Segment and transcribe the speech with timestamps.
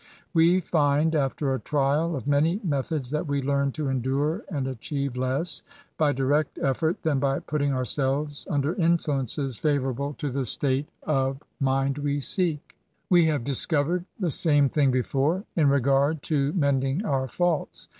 [0.33, 5.15] We find, after a trial of many methods, that we learn to endure and achieve
[5.15, 5.61] less
[5.95, 11.37] by direct effort than by putting our selves under influences favourable to the state of
[11.37, 11.45] 218 B88AY8.
[11.65, 12.75] mind we seek.
[13.11, 17.87] We have discovered the saine thing before, in r^ard to mending oar faults.